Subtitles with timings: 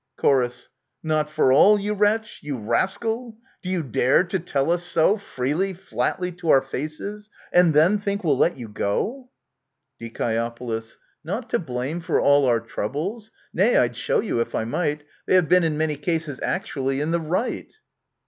[0.19, 0.49] Chor.
[1.03, 2.39] Not for all, you wretch!
[2.41, 3.37] you rascal!
[3.61, 8.23] Do you dare to tell us so Freely, flatly to our faces, and then think
[8.23, 9.29] we'll let you go?
[9.99, 10.81] Die.
[11.23, 15.35] Not to blame for all our troubles; nay, I'd show you, if I might, They
[15.35, 17.71] have been in many cases actually in the right